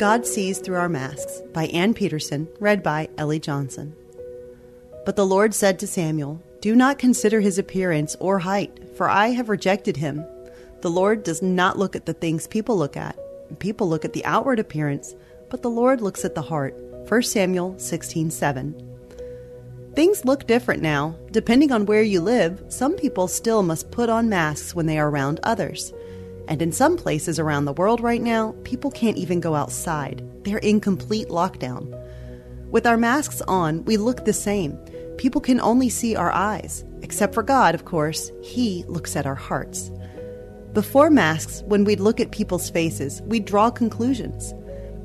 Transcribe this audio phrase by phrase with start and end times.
[0.00, 3.94] God Sees Through Our Masks by Ann Peterson, read by Ellie Johnson.
[5.04, 9.26] But the Lord said to Samuel, Do not consider his appearance or height, for I
[9.26, 10.24] have rejected him.
[10.80, 13.14] The Lord does not look at the things people look at.
[13.58, 15.14] People look at the outward appearance,
[15.50, 16.74] but the Lord looks at the heart.
[17.06, 18.72] 1 Samuel 16:7.
[19.94, 21.14] Things look different now.
[21.30, 25.10] Depending on where you live, some people still must put on masks when they are
[25.10, 25.92] around others.
[26.50, 30.28] And in some places around the world right now, people can't even go outside.
[30.44, 31.96] They're in complete lockdown.
[32.70, 34.76] With our masks on, we look the same.
[35.16, 36.84] People can only see our eyes.
[37.02, 39.92] Except for God, of course, He looks at our hearts.
[40.72, 44.52] Before masks, when we'd look at people's faces, we'd draw conclusions.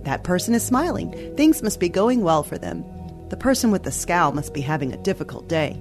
[0.03, 1.11] That person is smiling.
[1.35, 2.83] Things must be going well for them.
[3.29, 5.79] The person with the scowl must be having a difficult day.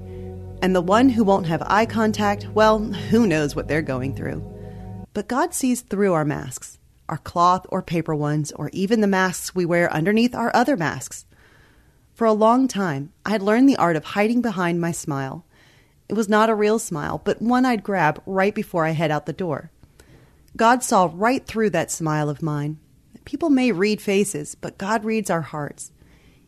[0.60, 4.53] And the one who won't have eye contact, well, who knows what they're going through.
[5.14, 9.54] But God sees through our masks, our cloth or paper ones, or even the masks
[9.54, 11.24] we wear underneath our other masks.
[12.14, 15.46] For a long time, I had learned the art of hiding behind my smile.
[16.08, 19.26] It was not a real smile, but one I'd grab right before I head out
[19.26, 19.70] the door.
[20.56, 22.78] God saw right through that smile of mine.
[23.24, 25.92] People may read faces, but God reads our hearts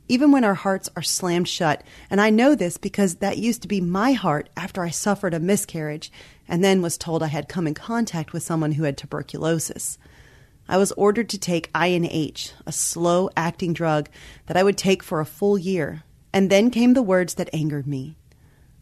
[0.08, 1.82] even when our hearts are slammed shut.
[2.10, 5.40] And I know this because that used to be my heart after I suffered a
[5.40, 6.12] miscarriage
[6.48, 9.98] and then was told I had come in contact with someone who had tuberculosis.
[10.68, 14.08] I was ordered to take INH, a slow acting drug
[14.46, 16.02] that I would take for a full year.
[16.32, 18.16] And then came the words that angered me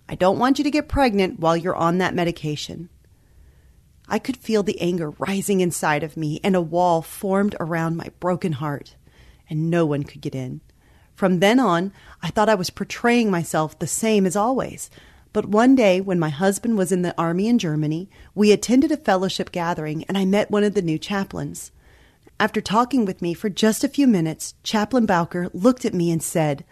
[0.09, 2.91] I don't want you to get pregnant while you're on that medication.
[4.06, 8.11] I could feel the anger rising inside of me, and a wall formed around my
[8.20, 8.97] broken heart,
[9.48, 10.61] and no one could get in.
[11.15, 14.91] From then on, I thought I was portraying myself the same as always.
[15.33, 18.97] But one day, when my husband was in the army in Germany, we attended a
[18.97, 21.73] fellowship gathering and I met one of the new chaplains.
[22.39, 26.22] After talking with me for just a few minutes, Chaplain Bowker looked at me and
[26.22, 26.65] said,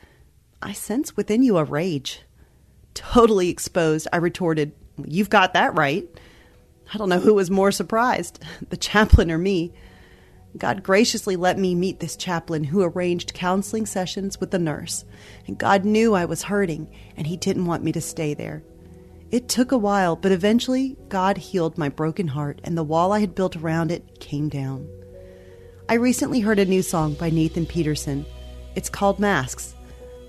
[0.61, 2.22] I sense within you a rage.
[2.95, 4.72] Totally exposed, I retorted,
[5.05, 6.09] You've got that right.
[6.93, 9.72] I don't know who was more surprised, the chaplain or me.
[10.57, 15.05] God graciously let me meet this chaplain who arranged counseling sessions with the nurse.
[15.47, 18.63] And God knew I was hurting, and He didn't want me to stay there.
[19.31, 23.21] It took a while, but eventually God healed my broken heart, and the wall I
[23.21, 24.87] had built around it came down.
[25.89, 28.27] I recently heard a new song by Nathan Peterson.
[28.75, 29.75] It's called Masks.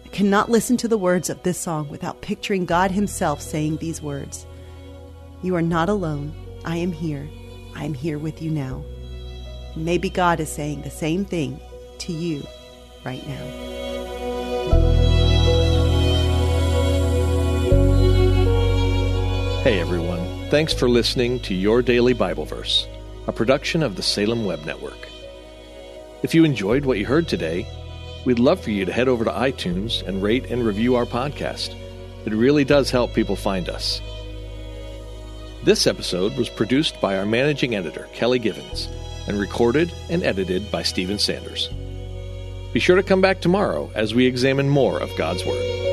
[0.06, 4.02] I cannot listen to the words of this song without picturing God Himself saying these
[4.02, 4.46] words
[5.42, 6.34] You are not alone.
[6.64, 7.28] I am here.
[7.76, 8.86] I am here with you now.
[9.76, 11.60] Maybe God is saying the same thing
[12.00, 12.46] to you
[13.04, 13.46] right now.
[19.64, 22.88] Hey everyone, thanks for listening to Your Daily Bible Verse,
[23.28, 25.08] a production of the Salem Web Network.
[26.22, 27.66] If you enjoyed what you heard today,
[28.26, 31.76] we'd love for you to head over to iTunes and rate and review our podcast.
[32.26, 34.02] It really does help people find us.
[35.64, 38.88] This episode was produced by our managing editor, Kelly Givens
[39.28, 41.70] and recorded and edited by Stephen Sanders.
[42.74, 45.93] Be sure to come back tomorrow as we examine more of God's Word.